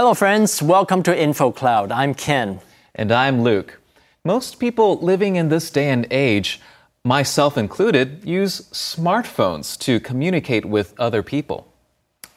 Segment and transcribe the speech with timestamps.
[0.00, 0.62] Hello, friends.
[0.62, 1.92] Welcome to InfoCloud.
[1.92, 2.60] I'm Ken.
[2.94, 3.78] And I'm Luke.
[4.24, 6.58] Most people living in this day and age,
[7.04, 11.70] myself included, use smartphones to communicate with other people.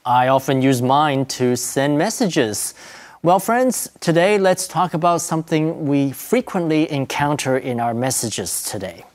[0.04, 2.74] I often use mine to send messages.
[3.22, 9.06] Well, friends, today let's talk about something we frequently encounter in our messages today.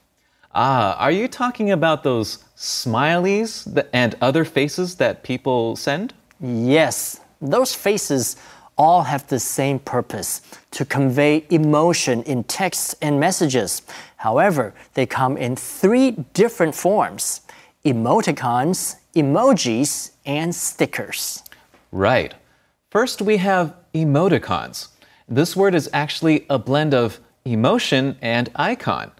[0.54, 6.14] Ah, are you talking about those smileys and other faces that people send?
[6.40, 8.36] Yes, those faces
[8.76, 13.82] all have the same purpose to convey emotion in texts and messages.
[14.16, 17.42] However, they come in three different forms
[17.84, 21.42] emoticons, emojis, and stickers.
[21.90, 22.34] Right.
[22.90, 24.88] First, we have emoticons.
[25.28, 29.10] This word is actually a blend of emotion and icon.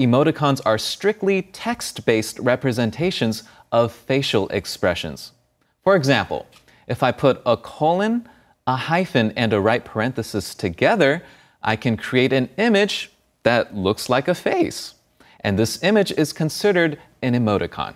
[0.00, 5.32] Emoticons are strictly text based representations of facial expressions.
[5.84, 6.46] For example,
[6.88, 8.28] if I put a colon,
[8.66, 11.22] a hyphen, and a right parenthesis together,
[11.62, 14.94] I can create an image that looks like a face.
[15.40, 17.94] And this image is considered an emoticon.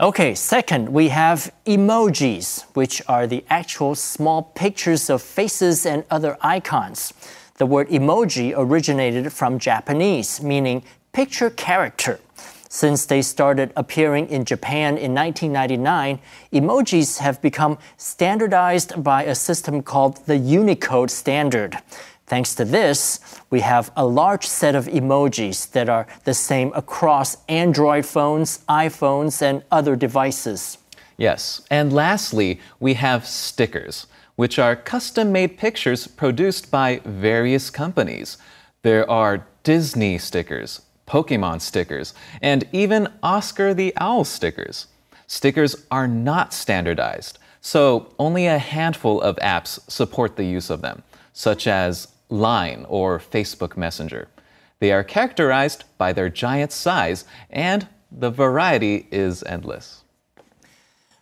[0.00, 6.36] Okay, second, we have emojis, which are the actual small pictures of faces and other
[6.40, 7.12] icons.
[7.58, 12.18] The word emoji originated from Japanese, meaning picture character.
[12.74, 16.18] Since they started appearing in Japan in 1999,
[16.54, 21.76] emojis have become standardized by a system called the Unicode standard.
[22.26, 23.20] Thanks to this,
[23.50, 29.42] we have a large set of emojis that are the same across Android phones, iPhones,
[29.42, 30.78] and other devices.
[31.18, 38.38] Yes, and lastly, we have stickers, which are custom made pictures produced by various companies.
[38.80, 44.87] There are Disney stickers, Pokemon stickers, and even Oscar the Owl stickers.
[45.27, 51.03] Stickers are not standardized, so only a handful of apps support the use of them,
[51.33, 54.27] such as Line or Facebook Messenger.
[54.79, 60.03] They are characterized by their giant size, and the variety is endless.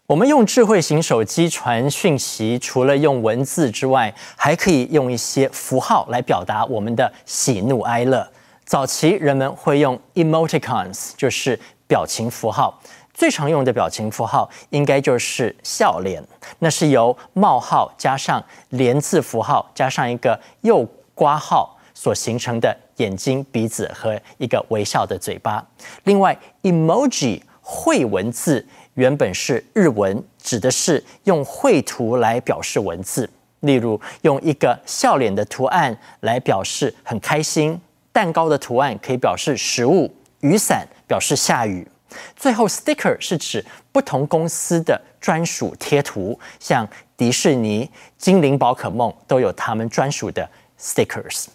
[0.07, 8.27] 我们用智慧型手机传讯息，除了用文字之外，还可以用一些符号来表达我们的喜怒哀乐。
[8.70, 11.58] 早期人们会用 emoticons，就是
[11.88, 12.80] 表情符号。
[13.12, 16.22] 最常用的表情符号应该就是笑脸，
[16.60, 20.86] 那是由冒号加上连字符号加上一个右
[21.16, 25.66] 刮号所形成的眼睛、鼻子和一个微笑的嘴巴。
[26.04, 28.64] 另外，emoji 绘文字
[28.94, 33.28] 原本是日文，指的是用绘图来表示文字，
[33.58, 37.80] 例如用一个笑脸的图案来表示很开心。
[38.12, 41.86] 蛋糕的图案可以表示食物，雨伞表示下雨。
[42.34, 47.88] 最后，sticker 是指不同公司的专属贴图，像迪士尼、
[48.18, 50.48] 精灵宝可梦都有他们专属的
[50.80, 51.46] stickers。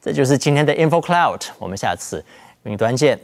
[0.00, 2.24] 这就是今天的 Info Cloud，我们下次
[2.62, 3.18] 云端见。